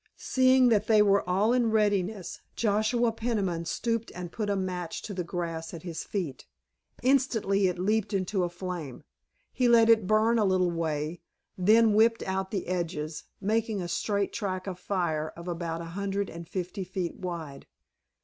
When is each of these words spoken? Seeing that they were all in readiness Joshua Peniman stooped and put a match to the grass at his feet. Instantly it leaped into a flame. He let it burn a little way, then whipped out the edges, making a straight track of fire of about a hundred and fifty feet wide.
Seeing 0.17 0.69
that 0.69 0.87
they 0.87 1.03
were 1.03 1.21
all 1.29 1.53
in 1.53 1.69
readiness 1.69 2.41
Joshua 2.55 3.11
Peniman 3.11 3.65
stooped 3.65 4.11
and 4.15 4.31
put 4.31 4.49
a 4.49 4.55
match 4.55 5.03
to 5.03 5.13
the 5.13 5.23
grass 5.23 5.75
at 5.75 5.83
his 5.83 6.03
feet. 6.03 6.47
Instantly 7.03 7.67
it 7.67 7.77
leaped 7.77 8.11
into 8.11 8.43
a 8.43 8.49
flame. 8.49 9.03
He 9.53 9.67
let 9.67 9.89
it 9.89 10.07
burn 10.07 10.39
a 10.39 10.43
little 10.43 10.71
way, 10.71 11.21
then 11.55 11.93
whipped 11.93 12.23
out 12.23 12.49
the 12.49 12.65
edges, 12.65 13.25
making 13.39 13.79
a 13.79 13.87
straight 13.87 14.33
track 14.33 14.65
of 14.65 14.79
fire 14.79 15.29
of 15.35 15.47
about 15.47 15.81
a 15.81 15.85
hundred 15.93 16.31
and 16.31 16.49
fifty 16.49 16.83
feet 16.83 17.17
wide. 17.17 17.67